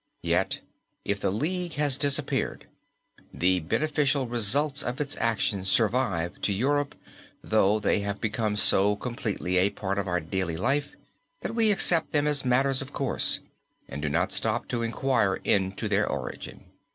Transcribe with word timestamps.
Yet, 0.23 0.61
if 1.05 1.19
the 1.19 1.29
league 1.31 1.73
has 1.73 1.95
disappeared, 1.95 2.65
the 3.31 3.59
beneficial 3.59 4.27
results 4.27 4.81
of 4.81 4.99
its 4.99 5.15
action 5.19 5.63
survive 5.63 6.41
to 6.41 6.51
Europe 6.51 6.95
though 7.43 7.77
they 7.79 7.99
have 7.99 8.19
become 8.19 8.55
so 8.55 8.95
completely 8.95 9.57
a 9.57 9.69
part 9.69 9.99
of 9.99 10.07
our 10.07 10.19
daily 10.19 10.57
life 10.57 10.95
that 11.41 11.53
we 11.53 11.69
accept 11.71 12.13
them 12.13 12.25
as 12.25 12.43
matters 12.43 12.81
of 12.81 12.91
course, 12.93 13.41
and 13.87 14.01
do 14.01 14.09
not 14.09 14.31
stop 14.31 14.67
to 14.69 14.81
inquire 14.81 15.35
into 15.43 15.87
their 15.87 16.09
origin." 16.09 16.65